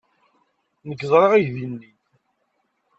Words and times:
Nekk 0.87 1.01
ẓriɣ 1.11 1.31
aydi-nni. 1.33 1.91